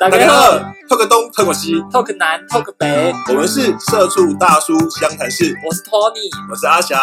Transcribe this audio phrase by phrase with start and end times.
[0.00, 0.52] 大家好
[0.88, 5.56] ，talk 东，talk 西，talk 南，talk 北，我们是社畜大叔湘潭市。
[5.66, 6.98] 我是 Tony，我是阿翔。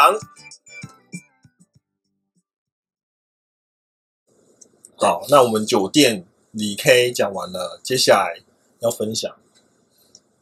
[4.97, 8.41] 好，那我们酒店李 K 讲完了，接下来
[8.79, 9.35] 要分享，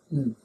[0.10, 0.36] 嗯，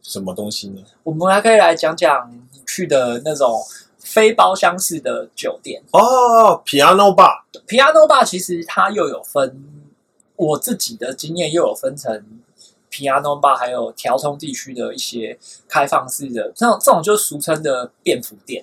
[0.00, 0.82] 什么东西呢？
[1.02, 2.32] 我们还可以来讲讲
[2.64, 3.60] 去的那种
[4.06, 9.64] 非包厢式的酒店哦，Piano Bar，Piano Bar 其实它又有分。
[10.38, 12.22] 我自己的经验又有分成
[12.90, 18.62] piano bar，还有调通地区的一些开放式的，这种这种就是俗称的便服店。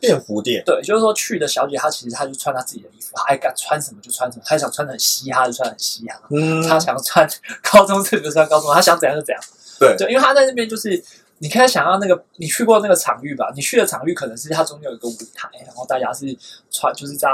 [0.00, 7.28] 便服店，对，就是说去的小姐她其实她就穿她自己的衣服，她爱敢穿什么就穿什么，她想穿的很嘻哈就穿很嘻哈，嗯，她想穿
[7.62, 9.40] 高中生就穿高中，她想怎样就怎样。
[9.78, 11.00] 对，对，因为她在那边就是
[11.38, 16.36] 你可以想象那个你去过那个场域吧，你去的场域可能是它中间有一个舞台，然后大家是
[16.70, 17.28] 穿就是在。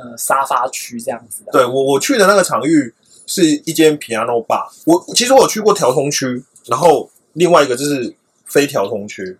[0.00, 1.50] 呃，沙发区这样子的。
[1.50, 2.94] 对我我去的那个场域
[3.26, 4.64] 是一间 piano bar。
[4.86, 9.36] 我其实我去过调通区，然后另外一个就是非调通区。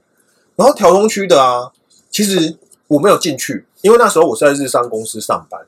[0.57, 1.71] 然后调通区的啊，
[2.11, 5.65] 其实我没有进去，因为那时候我是在日商公司上班。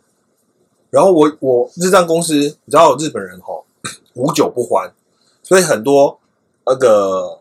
[0.91, 3.63] 然后我我日商公司，你知道日本人哈
[4.15, 4.93] 无酒不欢，
[5.41, 6.19] 所以很多
[6.67, 7.40] 那个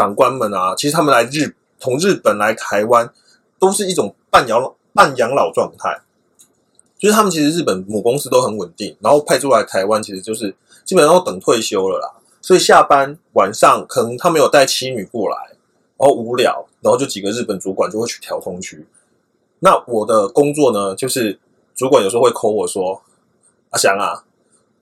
[0.00, 3.12] 长官们啊，其实他们来日从日本来台湾，
[3.58, 6.00] 都是一种半养老半养老状态。
[6.98, 12.12] 就是他们其实日本母公司都很稳定，然后派出来台湾，其实就是基本上都等退休了啦。
[12.40, 15.36] 所以下班晚上可能他没有带妻女过来，
[15.98, 18.86] 然后无聊，然后就几个日本主管就会去调通区。
[19.58, 21.38] 那我的工作呢，就是
[21.74, 23.02] 主管有时候会 call 我说
[23.68, 24.24] ：“阿翔啊，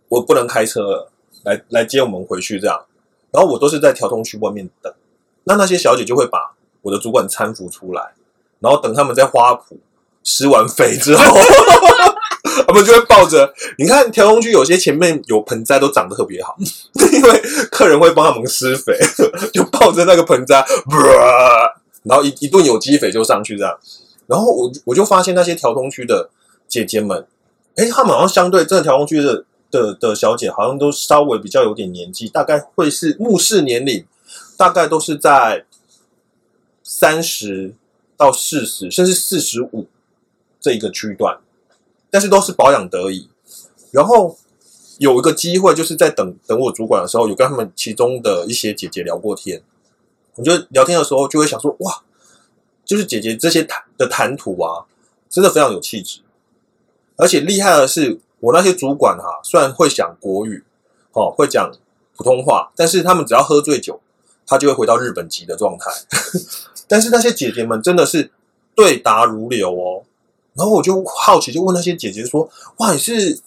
[0.08, 1.10] 我不能开车了，
[1.42, 2.84] 来来接我们回去这样。”
[3.30, 4.92] 然后我都是在调通区外面等。
[5.48, 8.12] 那那些小姐就会把我的主管搀扶出来，
[8.60, 9.78] 然后等他们在花圃
[10.22, 11.24] 施完肥之后。
[12.66, 16.54] 他们就会抱着，你看调通区有些前面有盆栽都长得特别好，
[17.12, 18.94] 因为客人会帮他们施肥，
[19.54, 20.62] 就抱着那个盆栽，
[22.04, 23.74] 然后一一顿有机肥就上去这样。
[24.26, 26.28] 然后我我就发现那些调通区的
[26.68, 27.26] 姐姐们，
[27.76, 34.04] 哎，他们好像相对真的调通区的的的小姐，好像都稍微比较有点年纪，大概会是目视年龄，
[34.56, 35.64] 大概都是在
[36.82, 37.74] 三十
[38.16, 39.86] 到四十，甚至四十五
[40.60, 41.38] 这一个区段。
[42.10, 43.28] 但是都是保养得宜，
[43.90, 44.38] 然后
[44.96, 49.62] 有一个机会，就是在等等我主管的时候，有跟他们其中的一些姐姐聊过天。
[50.36, 52.02] 我觉得聊天的时候就会想说，哇，
[52.82, 54.86] 就是姐姐这些谈的谈吐啊，
[55.28, 56.20] 真的非常有气质。
[57.16, 60.64] 而且厉害的是，我那些主管哈，虽然会讲国语，
[61.12, 61.70] 哦，会讲
[62.16, 64.00] 普通话，但是他们只要喝醉酒，
[64.48, 65.90] 他就会回到日本籍的状态。
[66.88, 68.32] 但是那些姐姐们真的是
[68.74, 70.02] 对答如流哦。
[70.54, 73.40] 然后我就好奇，就问那些姐姐说：“哇，你是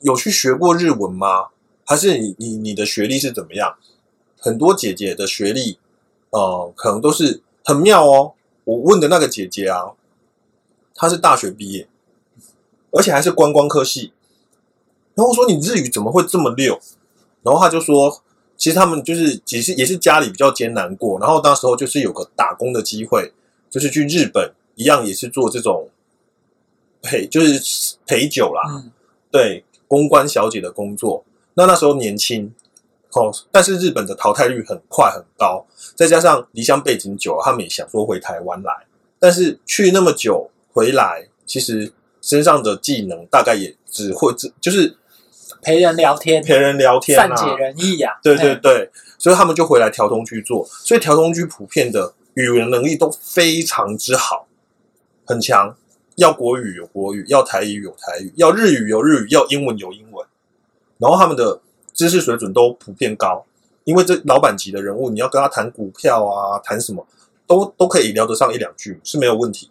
[0.00, 1.48] 有去学过日文吗？
[1.84, 3.76] 还是你你你的学历是怎么样？”
[4.38, 5.78] 很多姐姐的学历，
[6.30, 8.34] 呃，可能都是很妙哦。
[8.64, 9.92] 我问的那个姐姐啊，
[10.94, 11.88] 她是大学毕业，
[12.92, 14.12] 而且还是观光科系。
[15.14, 16.78] 然后我说：“你日语怎么会这么溜？”
[17.42, 18.22] 然后她就说
[18.60, 23.32] ：“其实他们就是其实也是家里比较艰难过，然后那时候就是有个打工的机会，
[23.68, 25.88] 就是去日本一样也是做这种。”
[27.02, 28.84] 陪就是陪酒啦，
[29.30, 31.24] 对公关小姐的工作。
[31.54, 32.52] 那那时候年轻，
[33.12, 38.84] 哦，但是日本的淘汰率很快很高，再加上离乡背景久了，他们也想说回台湾来。
[39.18, 44.98] 但是去那么久回来，其实身上的技能大概也只会只就是
[45.62, 48.18] 陪人聊天，陪人聊天，善解人意呀。
[48.22, 50.66] 对对对，所以他们就回来调通区做。
[50.84, 54.46] 所以调通区普遍的语文能力都非常之好，
[55.24, 55.76] 很强。
[56.16, 60.26] 要国语有国语，要台语有台语，要日语有日语，要英文有英文。
[60.98, 61.60] 然后他们的
[61.94, 63.46] 知识水准都普遍高，
[63.84, 67.06] 因为这老板级的人物，你要跟他谈股票啊，谈什么
[67.46, 69.70] 都都可以聊得上一两句，是没有问题。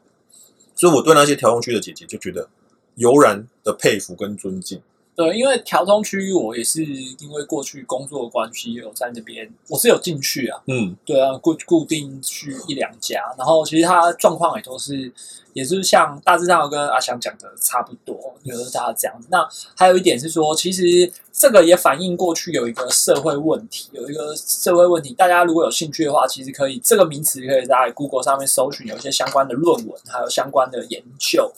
[0.74, 2.48] 所以我对那些调通区的姐姐就觉得
[2.96, 4.82] 油然的佩服跟尊敬。
[5.20, 10.58] 对，因为调通区域，我也是因为过去工作的关系，有在那边，我是有进去啊。
[10.68, 15.12] 嗯，对啊，固固定去一两家，然后其实它状况也都是，
[15.52, 19.28] 也是像大致上跟阿翔讲的差不多，就是大家这样子。
[19.30, 19.46] 那
[19.76, 31.52] 还有一点是说，其实这个也反映过去有一个社会问题，有一个社会问题，大家如果有兴趣的话，其实可以这个名词可以在 Google 上面搜寻，有一些相关的论文，还有相关的研究。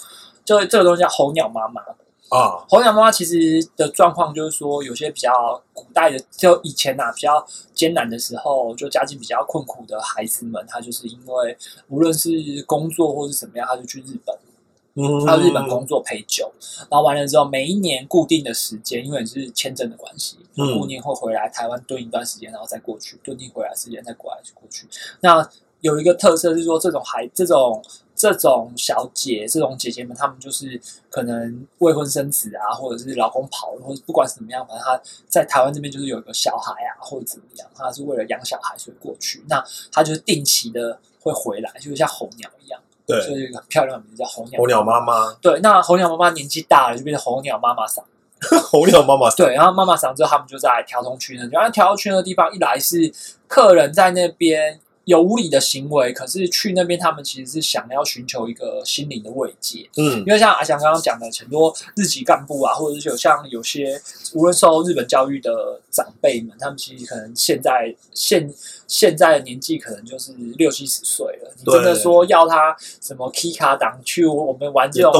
[0.43, 1.83] 就这个东西叫候鸟妈妈。
[2.31, 11.57] 啊，红娘妈妈其实的状况就是说，有些比较古代的，就以前呐比较艰难的时候，就家境比较困苦的孩子们，他就是因为
[11.89, 12.29] 无论是
[12.65, 16.49] 工作或是怎么样，他就去日本，还有日本工作陪酒，
[16.89, 24.87] 然后完了之后，每一年固定的时间，因为是签证的关系，固定会回来台湾蹲一段时间，然后再过去，蹲定回来时间再过来过去。
[25.19, 25.45] 那
[25.81, 27.83] 有一个特色是说，这种孩这种
[28.21, 30.79] 这种小姐、这种姐姐们，她们就是
[31.09, 39.43] 可能未婚生子啊，或者是老公跑了，或者不管是怎么样，反正她在台湾这边就是有一个小孩啊，或者怎么样，她是为了养小孩所以过去。
[39.49, 42.79] 那她就是定期的会回来，就是像候鸟一样。
[43.07, 44.59] 对，就是一个很漂亮的名字叫候鸟。
[44.59, 45.33] 候鸟妈妈。
[45.41, 48.05] 对，那候鸟妈妈年纪大了，就变成候鸟妈妈桑。
[48.71, 49.37] 候鸟妈妈桑。
[49.47, 53.11] 对，然后妈妈桑之后，他们就在调通区那，然后调通区那个地方，一来是
[53.47, 54.79] 客人在那边。
[55.11, 59.89] 有无理的行为，可是去那边，他们其实是想要寻求一个心灵的慰藉。
[59.97, 64.01] 嗯，因为像阿翔刚刚讲的，很多日籍干部啊，或者是有像有些
[64.33, 68.51] 无论受日本教育的长辈们，他们其实可能现在现
[68.87, 71.53] 现在的年纪可能就是六七十岁了。
[71.57, 75.11] 你真的说要他什么 K 卡党去我们玩这种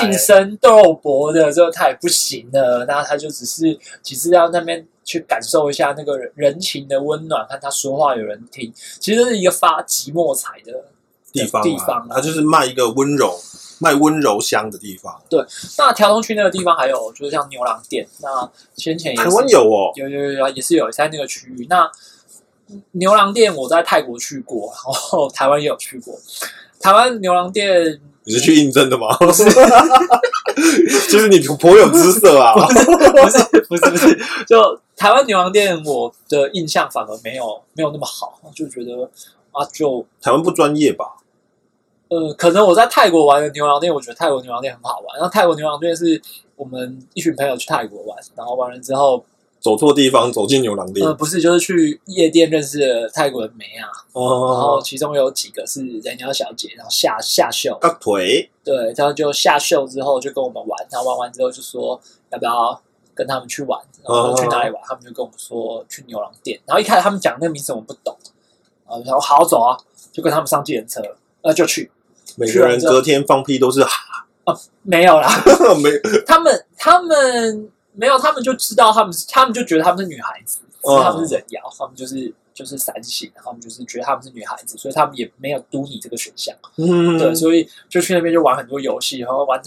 [0.00, 2.84] 近身斗搏的，这他也不行了。
[2.86, 4.86] 那他就只是只是要那边。
[5.04, 10.86] 去感受一下那个人情的温暖，看他说话有人听，其实是一个发寂寞彩的
[11.32, 11.62] 地方。
[11.62, 13.38] 地方，它就是卖一个温柔、
[13.78, 15.20] 卖温柔香的地方。
[15.28, 15.44] 对，
[15.78, 18.06] 那条东区那个地方还有，就是像牛郎店。
[18.20, 21.66] 那先前台湾有哦，有有有，也是有在那个区域。
[21.68, 21.90] 那
[22.92, 26.18] 牛郎店我在泰国去过， 然后台湾也有去过。
[26.80, 28.00] 台湾牛郎店。
[28.26, 29.08] 你是去应征的吗？
[31.10, 32.54] 就是你颇有姿色啊！
[32.54, 32.96] 不是，不
[33.28, 34.18] 是，不是，不是。
[34.46, 39.08] 就台湾牛郎店，我的印象反而没有没有那么好，就觉得
[39.52, 41.16] 啊，就台湾不专业吧？
[42.08, 45.16] 呃，可能我在泰国玩的牛郎店，我觉得泰国牛郎店很好玩。
[45.16, 46.20] 然后泰国牛郎店是
[46.56, 49.24] 我们一群朋友去泰国玩，然后玩了之后。
[49.60, 51.06] 走错地方，走进牛郎店。
[51.06, 53.88] 呃，不是，就是去夜店认识了泰国的梅啊。
[54.12, 54.52] 哦。
[54.52, 57.74] 然后其中有几个是人妖小姐，然后下下秀。
[57.80, 58.50] 大腿。
[58.62, 61.98] 对，然后就下秀之后就跟我们玩，然后玩完之后就说
[62.28, 62.78] 要不要
[63.14, 64.82] 跟他们去玩，然后去哪里玩？
[64.86, 66.60] 他们就跟我们说去牛郎店。
[66.66, 68.16] 然后一开始他们讲那个名字我们不懂，
[68.86, 69.76] 啊，然后好好走啊，
[70.12, 71.02] 就跟他们上计程车，
[71.42, 71.90] 那就去。
[72.36, 74.26] 每个人隔天放屁都是哈。
[74.44, 75.28] 啊，没有啦，
[75.82, 75.90] 没。
[76.26, 77.70] 他们他们。
[77.96, 86.54] 没有，他们就知道他们是，他们就觉得他们是女孩子，他们是人妖，他们就是就是三性，他们就是觉得他们是女孩子，所以他们也没有嘟你这个选项。
[86.76, 89.60] 嗯，对，所以就去那边就玩很多游戏，然后玩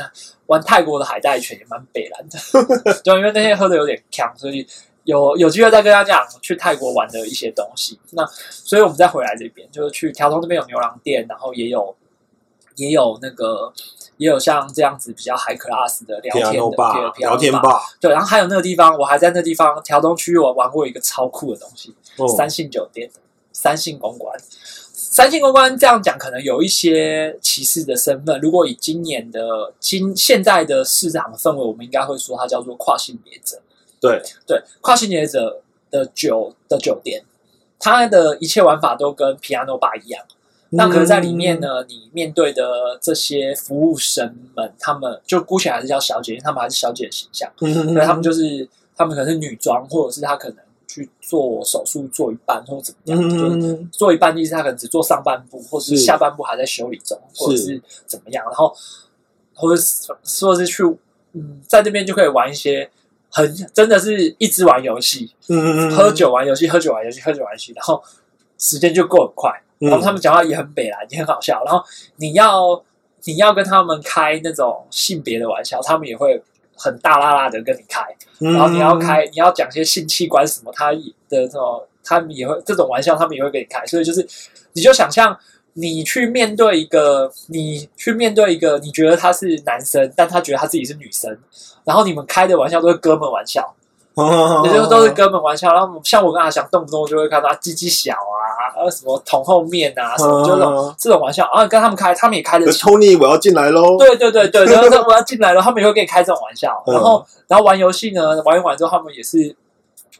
[0.45, 2.39] 玩泰国的海带拳也蛮北蓝的。
[3.03, 4.65] 对，因为那天喝的有点呛，所以
[5.03, 7.99] 有有机会再跟他讲去泰国玩的一些东西。
[8.11, 11.93] 那所以我们再回来这边，就是去条通那边有牛郎店，然后也有
[12.77, 13.73] 也有那个。
[14.17, 21.93] 也有像这样子比较 high class 的聊天的聊天吧，对，然后还有那个地方，我还在那地方条东区，我玩过一个超酷的东西，
[22.35, 23.07] 三星酒店，
[23.53, 24.35] 三星公关，
[24.91, 28.41] 三星公关这样讲可能有一些歧视的身份。
[28.41, 33.61] 如果以今年的今现在的市场氛围，我们应该会说它叫做跨性别者。
[34.01, 37.23] 对对，跨性别者的酒的酒店，
[37.77, 40.25] 它的一切玩法都跟 piano bar 一样。
[40.71, 47.49] 那可能在里面呢，你面对的这些服务生们，他们就姑且还是叫小姐，因为他们还是小姐的形象。
[47.61, 58.75] 嗯对，他们就是他们可能是女装，或者是他可能去做手术做一半，或者怎么样，就做一半意思他可能只做上半部，或者是下半部还在修理中，或者是怎么样，然后
[59.53, 59.81] 或者
[60.23, 60.83] 说是去
[61.33, 62.89] 嗯，在这边就可以玩一些
[63.29, 65.31] 很真的是一直玩游戏，
[65.95, 68.03] 喝酒玩游戏，喝酒玩游戏，喝酒玩游戏，然后
[68.57, 69.61] 时间就过很快。
[69.79, 71.63] 然后他们讲话也很北蓝，也很好笑。
[71.65, 71.83] 然后
[72.15, 72.83] 你要
[73.25, 76.41] 你要跟他们开那种性别的玩笑，他们也会
[76.75, 78.03] 很大啦啦的跟你开。
[78.39, 83.85] 然后你要开你要讲些性器官什么，他的这种他们也会这种玩笑，他们也会跟你开。
[83.85, 84.27] 所以就是
[84.73, 85.37] 你就想象
[85.73, 91.37] 你去面对一个你去面对一个你觉得他是男生，但他觉得他自己是女生，
[91.83, 93.75] 然后你们开的玩笑都是哥们玩笑。
[94.65, 102.65] 也就都是哥们玩笑，然后像我跟阿翔动不动就会看到鸡鸡小啊，还有什么捅后面啊， 什么就这种这种玩笑啊，跟他们开，他们也开的。
[102.73, 103.95] Tony，我要进来喽！
[103.97, 106.83] 对对对对，然后我要进来了，他们也会跟你开这种玩笑。
[106.87, 109.55] 然后然后玩游戏呢，玩一玩之后，他们也是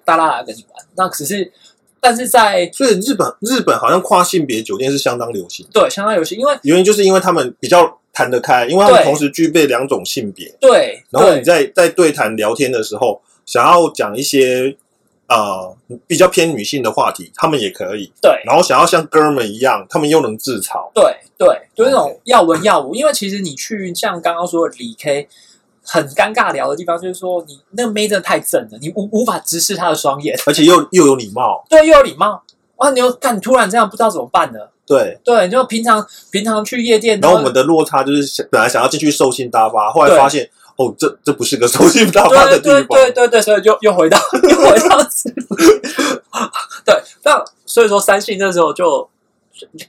[0.06, 0.86] 大大来跟你玩。
[0.96, 1.52] 那只是，
[2.00, 10.56] 但是在所以日本日本好像跨性别酒店是相当流行，对，相当流行，因为原因就是因为他们比较谈得开，因为他们同时具备两种性别。
[10.62, 13.20] 对，然后你在在对谈聊天的时候。
[13.48, 14.78] 想要讲一些
[15.28, 15.76] 呃
[16.06, 18.12] 比较偏女性的话题，他们也可以。
[18.22, 20.92] 对，然后想要像哥们一样，他们又能自嘲。
[20.94, 21.04] 对
[21.38, 22.94] 对，就是那种要文要武。
[22.94, 25.28] 因为其实你去像刚刚说的李 K，
[25.84, 31.66] 很尴尬聊的地方，就是说你那个妹真的太正了，你无无法直视她的双眼，而且又又有礼貌。
[31.72, 32.44] 对，又有礼貌。
[32.76, 34.60] 哇，你又看突然这样，不知道怎么办呢？
[34.86, 42.88] 对对，就平常平常去夜店，然后我们的落差就是本来想要进去兽性大发，后来发现哦，这这不是个兽性大发的地方。
[42.88, 44.18] 对对对对，所以就又回到
[44.50, 44.98] 又回到
[46.86, 49.10] 对，那所以说三性那时候就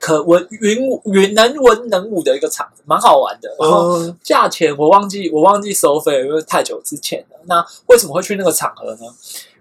[0.01, 3.49] 可文云云能文能武的一个场子，蛮好玩的。
[3.61, 7.39] 然后价钱我忘记我忘记收费，因为太久之前了。
[7.45, 9.03] 那为什么会去那个场合呢？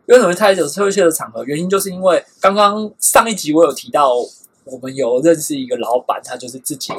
[0.08, 1.44] 为什么会太久会去的场合？
[1.44, 4.14] 原因就是因为刚刚上一集我有提到。
[4.70, 6.92] 我们有认识一个老板，他就是自己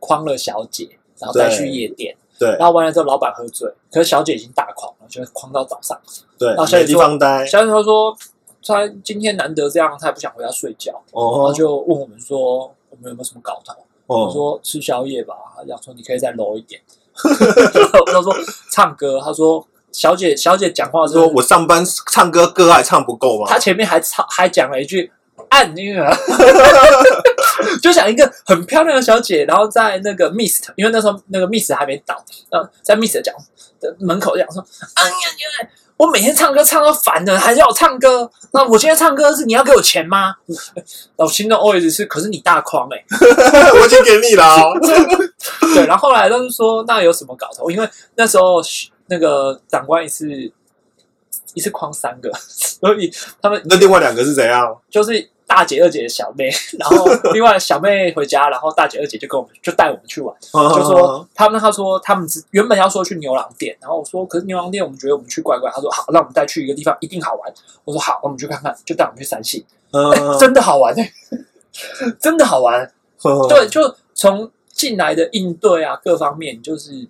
[0.00, 2.16] 诓了小姐，然后再去夜店。
[2.38, 5.98] 对，然后完了之后，老板喝醉，可是小姐已经大狂了，就是狂到早上。
[6.38, 7.46] 对，然后小姐地方呆。
[7.46, 8.16] 小姐她说，
[8.64, 13.74] 她今天难得这样，她也不想回家睡觉，然后就问我们说，我们有没有什么搞头？
[14.06, 15.34] 我说吃宵夜吧。
[15.56, 16.80] 他讲说你可以再 low 一点。
[17.14, 18.34] 他说
[18.70, 19.20] 唱歌。
[19.24, 23.46] 他说小姐小姐讲话说，我上班唱歌歌还唱不够吗？
[23.48, 25.12] 他前面还唱还讲了一句。
[25.50, 26.14] 暗女儿，
[27.82, 32.14] 就想一个很漂亮的小姐，然后在那个 Mist，因为那时候那个 Mist 还没倒，
[32.50, 33.34] 呃，在 Mist 讲
[33.80, 38.30] 的门口讲说：“哎呀，我每天唱歌唱到烦了，还要我唱歌？
[38.52, 40.34] 那我今天唱歌是你要给我钱吗？”
[41.16, 43.04] 老心的 always 是：“可是你大框哎，
[43.80, 44.44] 我已经给你了。
[45.74, 48.60] ”对，然后后来都是说：“那有什么搞头？”因为那时候
[49.06, 50.26] 那个长官一次
[51.54, 54.76] 一次框三个，所以他们那另外两个是怎样？
[54.90, 55.30] 就是。
[55.54, 67.54] 大姐、二姐的小妹， 然后另外小妹回家，然后大姐、二姐就跟我们就带我们去玩， 就说他们他说他们原本要说去牛郎店，然后我说可是牛郎店我们觉得我们去怪怪，他说好，那我们再去一个地方一定好玩。
[67.84, 69.64] 我说好，我们去看看，就带我们去三星，
[70.40, 71.12] 真的好玩哎，
[72.20, 72.90] 真的好玩，
[73.48, 77.08] 对，就从进来的应对啊各方面就是。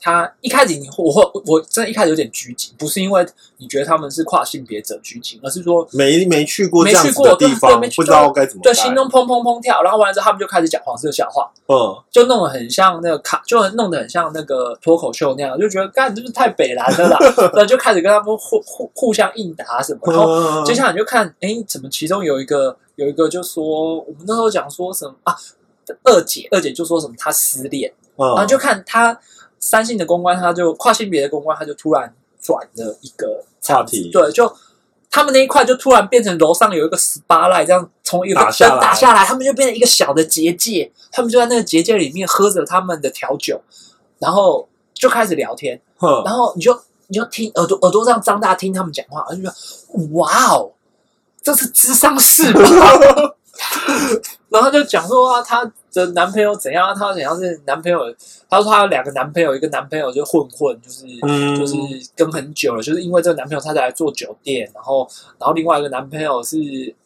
[0.00, 3.26] 他一开始你我会我真的一开始有点拘谨，不是因为
[3.58, 17.18] 你觉得他们是跨性别者拘谨，而是说没没去过没去过地方，不知道该怎么对，心中砰砰砰跳，然后完了之后他们就开始讲黄色笑话，嗯，就弄得很像那个卡，就弄得很像那个脱口秀那样，就觉得干是不是太北蓝了啦？
[17.52, 25.36] 然后就开始跟他们互互互相应答什么，然后接下来你就看，哎，怎么其中有一个有一个就说我们那时候讲说什么啊，
[26.04, 29.20] 二姐二姐就说什么她失恋，然后就看她。
[29.60, 34.52] 三性的公关，他就跨性别的公关，他就突然转了一个话题，对，就
[35.10, 43.60] 他们那一块就突然变成楼上有一个十八赖这样从一个打下来，打下来，他们就变成一个小的结界，他们就在那个结界里面喝着他们的调酒，
[44.18, 45.80] 然后就开始聊天，
[46.24, 49.52] 然后你就你就听耳朵耳朵这样张大听他们讲话，就说
[50.12, 50.72] 哇哦，
[51.42, 52.62] 这是智商室吧？
[54.48, 56.94] 然后就讲说啊，她的男朋友怎样？
[56.94, 57.98] 她怎样是男朋友？
[58.48, 61.06] 他说他有两个男朋友，一个男朋友就混混，就是
[61.56, 61.76] 就是
[62.16, 66.58] 跟很久了，就是因为这个男朋友她才来做酒店，然后然后另外一个男朋友是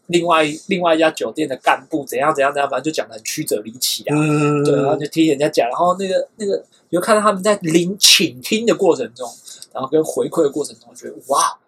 [0.06, 4.16] 另外另外一家酒店的干部，怎样怎样怎样，反正就讲的很曲折离奇啊。
[4.64, 9.28] 对，然后就听人家讲，然后那个那个就看到他们在聆倾听的过程中，
[9.74, 11.58] 然后跟回馈的过程中，觉得哇，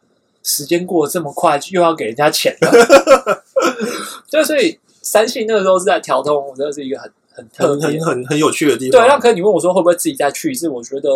[0.43, 3.43] 时间过得这么快，又要给人家钱了。
[4.27, 4.79] 就所以。
[5.07, 9.01] 三星那个时候是在调通，我觉得是一个很很特别、很很很有趣的地方。
[9.01, 10.69] 对，那可能你问我说会不会自己再去一次？
[10.69, 11.09] 我觉得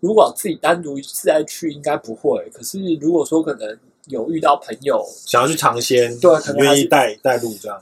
[0.00, 2.50] 如果自己单独一次再去，应该不会。
[2.50, 7.78] 可是如果说可能有遇到朋友想要去尝鲜，对，可能愿意带带路这样。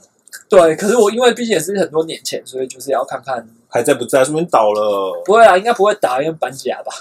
[0.49, 5.23] 对，可是我因为毕竟也是很多年前，所以就是要看看还在不在，说明倒了。
[5.23, 6.91] 不会啊，应该不会倒，因为搬家吧。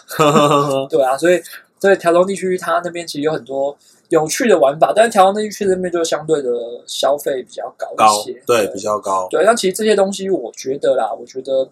[0.88, 1.42] 对啊，所以
[1.80, 3.76] 所以调通地区它那边其实有很多。
[4.10, 6.50] 有趣的玩法，但是调那地区那边就相对的
[6.86, 9.26] 消费比较高一些，对，比较高。
[9.30, 11.68] 对，那其实这些东西，我觉得啦，我觉得，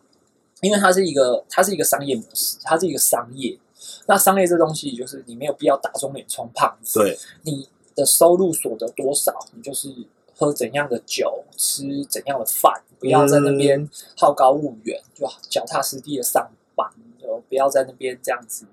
[0.61, 3.59] 因为它是一个，它是一个商业模式，它是一个商业。
[4.07, 7.01] 那商业这东西，就是你没有必要打肿脸充胖子。
[7.01, 9.89] 对，你的收入所得多少，你就是
[10.37, 16.89] 喝怎样的酒，吃怎样的饭，不要在那边好高骛远，就脚踏实地的上班，
[17.21, 18.65] 就不要在那边这样子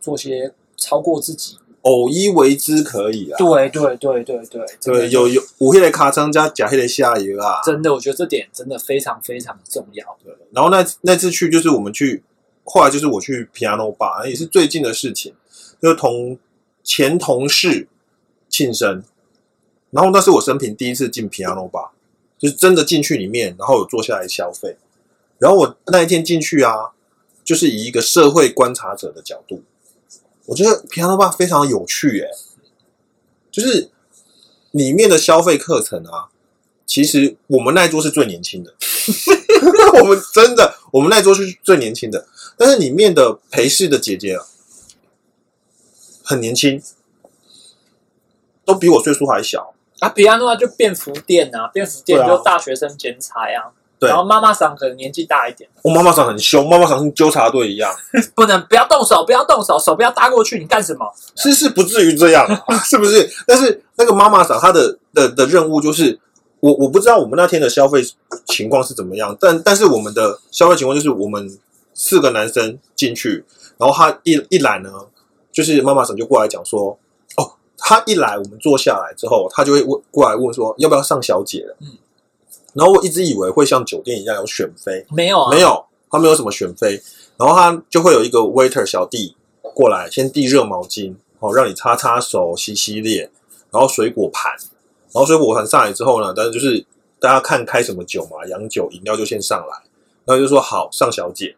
[0.00, 1.58] 做些超过自己。
[1.82, 3.36] 偶一为之可以啊！
[3.38, 7.60] 对对对对对，对有有五黑的卡章加假黑的下游啊！
[7.64, 10.16] 真的，我觉得这点真的非常非常重要。
[10.24, 12.22] 对，然后那那次去就是我们去，
[12.64, 15.34] 后来就是我去 Piano Bar，也是最近的事情，
[15.80, 16.38] 就是同
[16.84, 17.88] 前同事
[18.48, 19.02] 庆生，
[19.90, 21.90] 然后那是我生平第一次进 Piano Bar，
[22.38, 24.76] 就是真的进去里面，然后有坐下来消费。
[25.38, 26.92] 然后我那一天进去啊，
[27.42, 29.64] 就是以一个社会观察者的角度。
[30.46, 32.30] 我觉得平安的话非常有趣，耶，
[33.50, 33.90] 就是
[34.72, 36.28] 里面的消费课程啊，
[36.84, 38.74] 其实我们那一桌是最年轻的，
[40.02, 44.44] 我们真的，我们那一桌是最年轻的，但是里面的陪侍的姐姐啊，
[46.24, 46.82] 很年轻，
[48.64, 53.72] 都比我岁数还小，啊，比亚诺就便服店啊，便服店就大学生剪裁啊。
[54.02, 54.08] 对。
[54.10, 55.68] 然后妈妈桑可能年纪大一点。
[55.82, 57.94] 我妈妈桑很凶，妈妈桑跟纠察队一样，
[58.34, 61.06] 不能不要动手，不要动手，手不要搭过去，你干什么？
[61.36, 62.46] 是是不至于这样，
[62.84, 63.30] 是不是？
[63.46, 66.18] 但是那个妈妈桑她的的的任务就是。
[66.62, 68.00] 我我不知道我们那天的消费
[68.46, 71.58] 情况是怎么样，但但是我们的消费情况就是我们
[71.92, 73.44] 四个男生进去，
[73.78, 74.88] 然后他一一来呢，
[75.50, 76.96] 就是妈妈桑就过来讲说，
[77.36, 81.88] 哦，他一来我们坐下来之后，他就会问过来问说要不要上小姐了，嗯，
[82.74, 87.00] 然后我一直以为会像酒店一样有选妃，没有没有，他没有什么选妃，
[87.36, 89.36] 然后他就会有一个 waiter 小弟
[89.74, 93.30] 过来先递热毛巾，哦，让你擦擦手、洗洗脸，
[93.70, 94.52] 然后水果盘。
[95.14, 96.86] 然后水果盘上来之后呢，但是就是
[97.20, 99.76] 大家看开什么酒嘛，洋酒、饮料就先上来，
[100.24, 101.54] 然后就说好上小姐，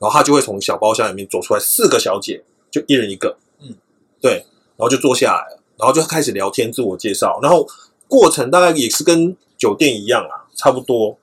[0.00, 3.72] 然后他就会从小包厢里面走出来四个小姐，就一人一个，嗯，
[4.20, 4.44] 对，
[4.76, 7.64] 然后就坐下来了，然后就开始聊天、自我介绍，然后
[8.08, 11.16] 过程大概也是跟酒店一样啊，差不多，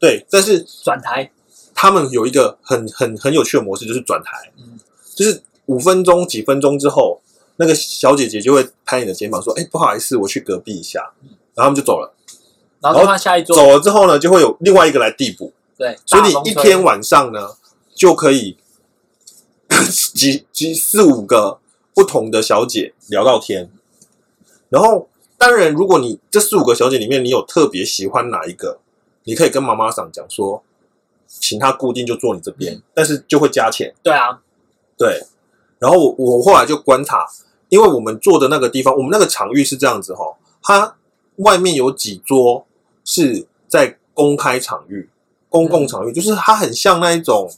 [0.00, 1.30] 对，但是转台，
[1.72, 4.80] 他们有一个很很很有趣的模式，就是转台，嗯，
[5.14, 7.20] 就是五分钟、几分钟之后。
[7.60, 11.10] 那个小姐姐就会拍你的肩膀说：“哎，不好意思，我去隔壁一下。”
[11.56, 12.14] 然后他们就走了。
[12.78, 15.52] 然后他下一桌走了之后呢，就会有另外一个来递补。
[15.76, 17.56] 对，所以你一天晚上呢，
[17.96, 18.56] 就可以
[20.14, 21.58] 几几四五个
[21.92, 23.68] 不同的小姐聊到天。
[24.68, 28.80] 然后，当然，如果你这四五个小姐里面你有特别喜欢哪一个，
[29.24, 30.62] 你可以跟妈妈桑讲说，
[31.26, 33.94] 请她固定就坐你这边，但是就会加钱。
[34.02, 34.40] 对啊，
[34.98, 35.24] 对。
[35.78, 37.24] 然后我我后来就观察。
[37.70, 40.24] 因为我们坐的那个地方，我们那个场域是这样子哈，
[40.62, 40.96] 它
[41.36, 42.66] 外面有几桌
[43.04, 45.10] 是在公开场域、
[45.50, 47.52] 公共场域，就是它很像那一种，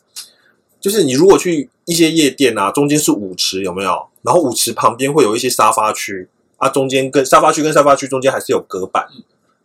[0.81, 4.09] 就是你如果去一些夜店啊，中间是舞池有没有？
[4.23, 6.29] 然后舞池旁边会有一些沙发区
[6.61, 9.09] 啊，中间跟沙发区跟沙发区中间还是有隔板，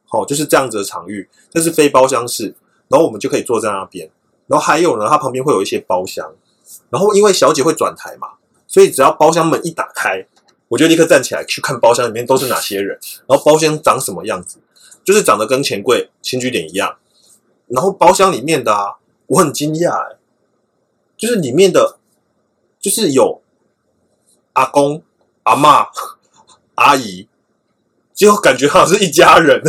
[0.09, 2.55] 好，就是这样子的场域，这是非包厢式，
[2.87, 4.09] 然后我们就可以坐在那边，
[4.47, 6.33] 然后还有呢，它旁边会有一些包厢，
[6.89, 8.29] 然后因为小姐会转台嘛，
[8.67, 10.25] 所以只要包厢门一打开。
[10.69, 14.58] 我就立刻站起来去看包厢里面都是哪些人，然后包厢长什么样子，
[15.03, 16.97] 就是长得跟钱柜新居点一样。
[17.67, 18.95] 然后包厢里面的啊，
[19.27, 20.17] 我很惊讶哎，
[21.15, 21.99] 就是里面的，
[22.79, 23.43] 就是有
[24.53, 25.03] 阿公、
[25.43, 25.86] 阿妈、
[26.75, 27.27] 阿姨，
[28.13, 29.61] 就感觉好像是一家人，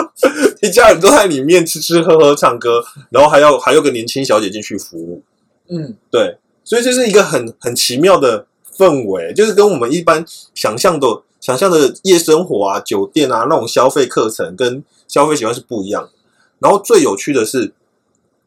[0.62, 5.22] 一家人都在里面吃吃喝喝唱歌，然后还要还有个年轻小姐进去服务。
[5.68, 8.46] 嗯，对，所以这是一个很很奇妙的。
[8.78, 10.22] 氛围就是跟我们一般
[10.54, 16.10] 想象的、想象的夜生活啊、酒店啊那种消费课程跟消费习惯是不一样。
[16.58, 17.72] 然后最有趣的是，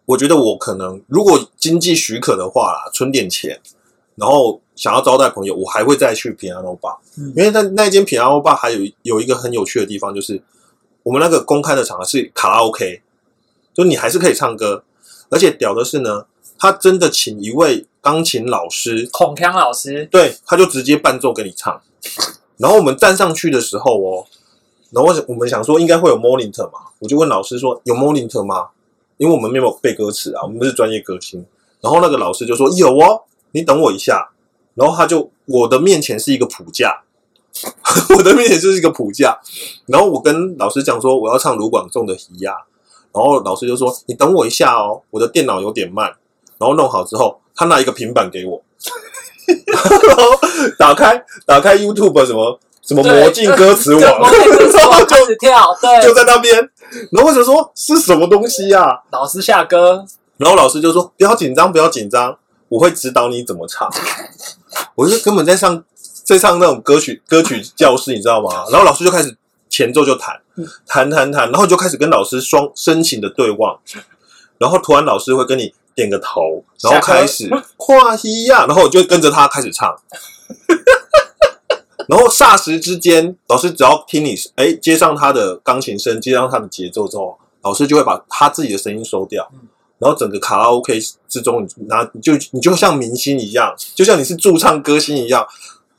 [0.05, 3.59] 我觉得我可能如果经济许可的话啦，存点钱，
[4.19, 6.97] 然后想要招待朋友，我还会再去平安欧巴。
[7.17, 10.41] 嗯，因为那那间平安欧巴还有有一个很有趣的地方，就是
[11.03, 13.01] 我们那个公开的场合是卡拉 OK，
[13.73, 14.83] 就你还是可以唱歌，
[15.29, 16.25] 而且屌的是呢，
[16.57, 17.85] 他真的请一位。
[18.01, 21.81] 钢琴老师，孔锵老师，对，他就直接伴奏给你唱。
[22.55, 24.25] 然后我们站上去的时候哦，
[24.91, 28.69] 然后我们想说应该会有 monitor 嘛，我就问老师说有 monitor 吗？
[29.17, 31.45] 因为我们没有背歌词啊，我们不是专业歌星。
[31.81, 34.29] 然后那个老师就说有哦，你等我一下。
[34.75, 37.01] 然后他就我的面前是一个谱架，
[38.17, 39.37] 我的面前就是一个谱架。
[39.87, 42.51] 然后我跟老师讲说我要唱卢广仲的《咿呀》，
[43.13, 46.13] 然后老师就说你等我一下哦，我的电脑有点慢。
[46.57, 47.39] 然后弄好之后。
[47.55, 48.61] 他拿一个平板给我，
[50.07, 50.23] 然后
[50.77, 56.55] 打开打开 YouTube 什么什么魔镜歌词网， 然后就跳，对，就在那边。
[57.11, 59.01] 然后我就说是什么东西呀？
[59.11, 60.05] 老师下歌，
[60.37, 62.37] 然后老师就说不要紧张，不要紧张，
[62.69, 63.89] 我会指导你怎么唱。
[64.95, 65.83] 我就根本在上
[66.23, 68.65] 在上那种歌曲歌曲教室，你知道吗？
[68.71, 69.35] 然后老师就开始
[69.69, 70.41] 前奏就弹
[70.87, 73.79] 弹弹弹，然后就开始跟老师双深情的对望，
[74.57, 75.73] 然后突然老师会跟你。
[75.95, 79.93] 点个头，然后开始跨西亚，然后我就跟着他开始唱，
[82.07, 89.51] 然后霎时之间，老师只要听你哎接上他的钢琴声，接上他的节奏之后，老师就会把他自己的声音收掉，
[89.99, 95.45] 然后整个卡拉 OK 之中，你拿你就你就像明星一样，就像你是驻唱歌星一样，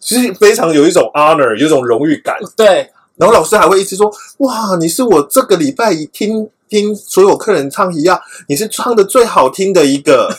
[0.00, 2.36] 其实非常有一种 honor，有一种荣誉感。
[2.56, 10.32] 对，然后老师还会一直说：“哇，你是我这个礼拜听。”听所有客人唱一样，你是唱的最好听的一个。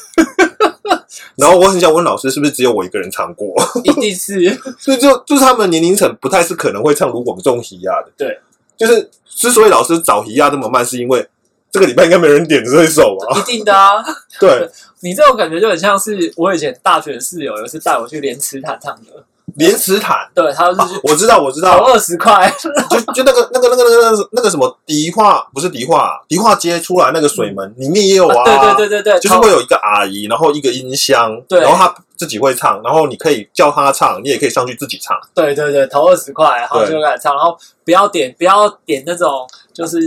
[1.36, 3.54] 然后我很想问老师，是不是只有我一个人唱过？
[3.84, 4.58] 一定是。
[4.80, 8.12] 所 以就就是他们年龄层不太是可能会唱卢广仲喜亚的。
[8.15, 8.39] 对，
[8.78, 11.28] 就是之所以老师找喜亚这么慢，是因为
[11.71, 13.39] 这个礼拜应该没人点这首啊。
[13.39, 14.03] 一定的啊。
[14.39, 14.69] 对，
[15.01, 19.23] 你这种感觉就很像是我以前大学室友有一次带我去莲池潭唱的。
[19.55, 22.49] 莲池潭，对，他就是我知道，我知道，二十块，
[22.89, 39.45] 就就那个那个那个那个那个什么迪化，不是迪化，迪化街出来那个水门里面也有啊，对对对对对，就是会有一个阿姨，然后一个音箱，对，然后她自己会唱，然后你可以叫她唱，你也可以上去自己唱，对对对，投二十块，然后就开始唱，然后不要点不要点那种。
[39.73, 39.99] 就是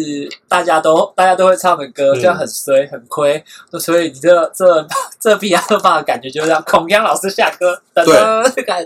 [0.48, 3.42] 大家都大家都会唱的歌，这样很衰很亏，
[3.80, 4.86] 所以你这这
[5.18, 8.04] 这皮亚诺巴的感觉就是让孔央老师下歌，对，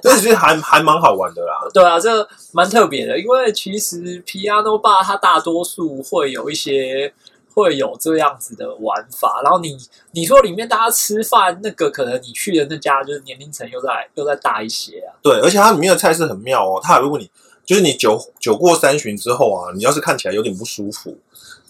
[0.01, 1.55] 这其实还还蛮好玩的啦。
[1.75, 7.13] 对啊，这蛮特别的，因为其实皮亚诺巴它大多数会有一些
[7.55, 9.77] 会有这样子的玩法，然后你
[10.13, 15.19] 你说里面大家吃饭那个，可能你去的那家就是年龄层又在又在大一些啊。
[15.23, 17.29] 对，而且它里面的菜式很妙哦，它还会问你。
[17.69, 21.19] 就是你酒酒过三巡之后啊，你要是看起来有点不舒服，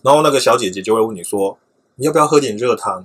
[0.03, 1.59] 然后那个小姐姐就会问你说，
[1.97, 3.05] 你要不要喝点热汤？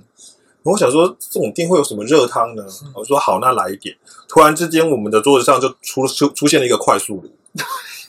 [0.62, 2.64] 我想说这种店会有什么热汤呢？
[2.94, 3.96] 我说好，那来一点。
[4.28, 7.28] 突然之间，我们的桌子上就出出出现了一个快速炉。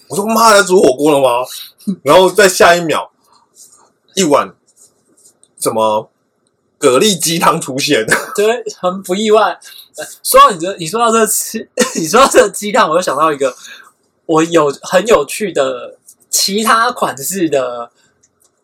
[0.08, 1.43] 我说妈，的煮火锅了吗？
[2.04, 3.10] 然后在下一秒，
[4.13, 4.54] 一碗
[5.60, 6.12] 什么
[6.78, 8.06] 蛤蜊鸡汤出现。
[8.38, 9.60] 对，很不意外。
[10.21, 11.67] 说到你这，你说到这吃，
[11.98, 13.52] 你说到这鸡汤，我就想到一个。
[14.26, 15.98] 我有很有趣的
[16.30, 17.90] 其他款式的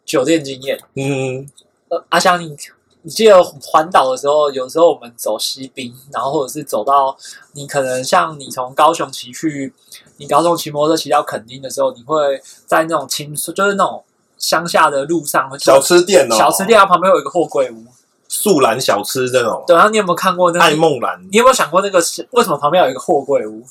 [0.06, 0.80] 酒店经验。
[0.96, 1.48] 嗯，
[1.90, 2.56] 呃，阿香，你
[3.04, 7.16] 你记得环岛的时候，有时候我们走西滨，然后或者是走到
[7.54, 9.74] 你可能像你从高雄骑去，
[10.18, 14.04] 你高雄骑摩托车骑到垦丁的时候，你会在那种青就是那种
[14.38, 17.86] 乡下的路上，小吃店哦，小吃店啊旁边有一个货柜屋，
[18.28, 19.64] 素兰小吃这种。
[19.66, 21.20] 对，然后你有没有看过那个爱梦兰？
[21.32, 23.64] 你有没有想过那个是为什么旁边有一个货柜屋？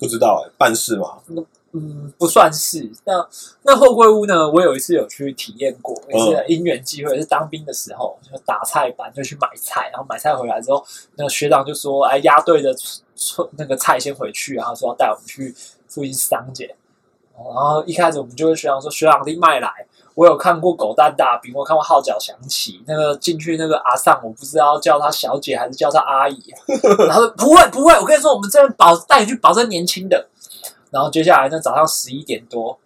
[0.00, 1.18] 不知道哎，办事吗？
[1.72, 2.90] 嗯，不算是。
[3.04, 3.28] 那
[3.62, 4.50] 那后柜屋呢？
[4.50, 10.84] 我有一次有去体验过，也是因缘机会，是当兵的时候，就打菜板就去买菜，然后买菜回来之后，
[11.14, 12.74] 那个学长就说：“哎，押队的
[13.56, 15.54] 那个菜先回去，然后说要带我们去
[15.86, 16.74] 附近商检。”
[17.38, 19.70] 然后一开始我们就会学长说：“学长，你卖来。”
[20.20, 26.38] 我有看过狗蛋大兵，我看过号角响起，那个进去那个阿尚，我不知道叫他小姐还是叫他阿姨。
[27.08, 30.28] 然后不会不会，我跟你说，我们这边保带你去保证年轻的。
[30.90, 32.78] 然后接下来呢，早上十一点多，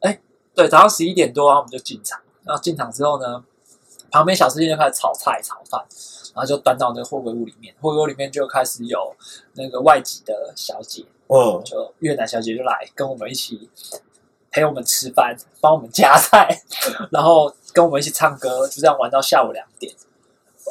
[0.00, 0.20] 哎，
[0.54, 2.20] 对，早上十一点多，然后我们就进场。
[2.44, 3.42] 然后进场之后呢，
[4.10, 5.82] 旁边小吃店就开始炒菜炒饭，
[6.34, 7.74] 然后就端到那个货柜屋里面。
[7.80, 9.16] 货柜屋里面就开始有
[9.54, 13.70] 那个外籍的小姐，嗯，就越南小姐就来跟我们一起。
[14.52, 16.62] 陪我们吃饭，帮我们夹菜，
[17.10, 19.92] 然后跟我们一起唱歌，就这样玩到下午两点。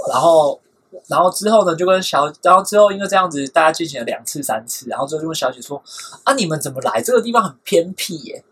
[0.10, 0.60] 然后，
[1.08, 5.82] 然后之后呢，就跟小，然后之后因为这样子，大家进行了两次、三次，然后之后就问小姐说
[6.24, 7.02] ：“啊，你们怎么来？
[7.02, 8.44] 这个地方很偏僻耶。”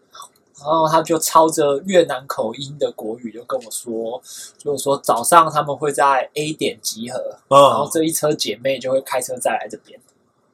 [0.59, 4.21] 然后他就操着越南口音的国语就跟我说
[4.59, 9.97] ：“就是说早上他们会在 A 点集合，然后这一车姐妹就会开车再来这边。”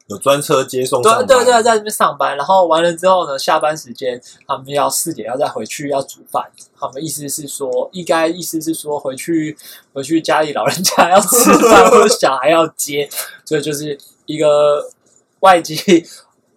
[0.07, 6.43] 有专车接送，对对对，在这边上班，然后完了之后呢，下班时间他们要四点要再回去要煮饭。
[6.79, 9.57] 他们意思是说，应该意思是说回去
[9.93, 13.09] 回去家里老人家要吃饭，或者小孩要接，
[13.45, 14.87] 所以就是一个
[15.39, 15.75] 外籍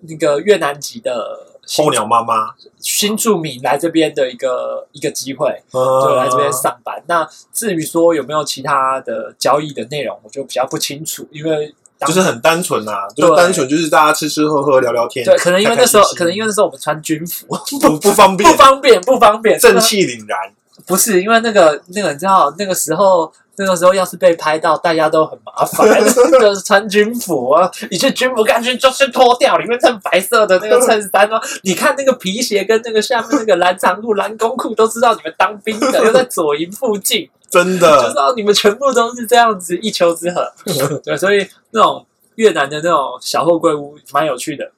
[0.00, 7.02] 那个越南籍的候鸟妈妈新住民来这边的一个一个机会，就来这边上班。
[7.06, 11.74] 那至于说有没有其他的交易的内容，我就比较不清楚，因为。
[12.06, 15.24] 就是很单纯呐，就是单纯就是大家吃吃喝喝聊聊天。
[15.24, 17.46] 对，可能因为那时候，可能因为那时候我们穿军服，
[17.80, 20.38] 不 不方便，不方便，不方便，正气凛然。
[20.86, 25.88] 不是因为那个那个，你知道那个时候，那个时候要是被拍到，大家都很麻烦。
[26.40, 31.40] 就是穿军服啊，你去军服干脆就是脱掉，里面穿白色的那个衬衫哦。
[31.62, 37.28] 你看那个皮鞋跟那个下面那个蓝长裤、蓝工裤，都知道你们当兵的， 又在左营附近。
[37.50, 44.70] 真的，就知道你们全部都是这样子一丘之貉， 对，所以那种越南的那种小货柜屋蛮有趣的。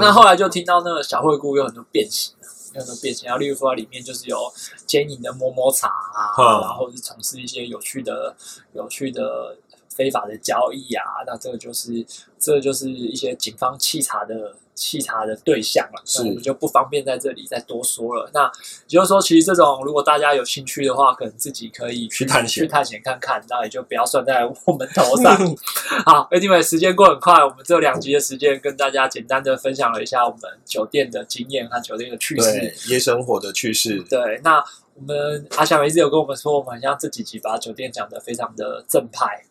[0.00, 2.34] 那后来就听到那个小货柜屋有很多变形，
[2.74, 4.52] 有很多变形，然后例如说里面就是有
[4.86, 8.34] 奸淫的摸摸茶啊，然后是从事一些有趣的、
[8.72, 9.56] 有趣的
[9.88, 12.06] 非法的交易啊，那这个就是
[12.38, 14.56] 这就是一些警方弃查的。
[14.80, 18.30] 稽查的对象了，那我们就不方便在这里再多说了。
[18.32, 18.50] 那
[18.88, 25.36] 也就是说，其实这种如果大家有兴趣的话，可能自己可以去探险、去探险看看，那也就不要算在我们头上。
[26.06, 34.02] 好，Anyway，时间过很快，我们这两集的时间跟大家简单的分享了一下我们酒店的经验和酒店的趣事、夜生活的趣事。
[34.08, 34.64] 对，那
[34.94, 39.44] 我们阿翔一直有跟我们说，我们好像这几集把酒店讲的非常的正派。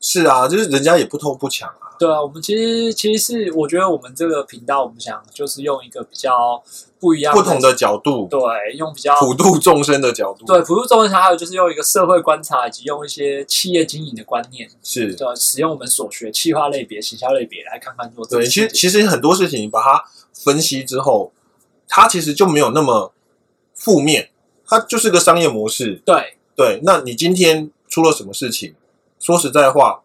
[0.00, 1.96] 是啊，就是人家也不偷不抢啊。
[1.98, 6.62] 对啊，我们其实其实是我觉得我们这个频道，我们想就是用一个比较
[7.00, 8.40] 不一样、不同的角度，对，
[8.76, 18.24] 用比较普度众生的角度，对，普度众生，还有就是用一个社会观察以及用一些企业经营的观念，是对，使用我们所学企划类别、行销类别来看看做。
[18.24, 21.32] 对，其实其实很多事情把它分析之后，
[21.88, 23.12] 它其实就没有那么
[23.74, 24.30] 负面，
[24.64, 26.00] 它就是个商业模式。
[26.06, 28.76] 对对，那你今天出了什么事情？
[29.18, 30.02] 说实在话。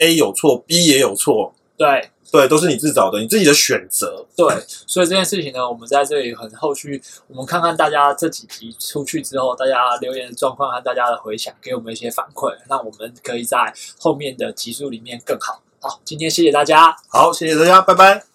[0.00, 4.24] A 有错，B 也有错，对对，都是你自找的，你自己的选择。
[4.36, 4.46] 对，
[4.86, 15.60] 所以这件事情呢，我们在这里很后续，我们看看大家这几集出去之后，大家留言的状况和大家的回想，给我们一些反馈，让我们可以在后面的集数里面更好。
[15.80, 18.27] 好，今天谢谢大家，好，谢谢大家，拜拜。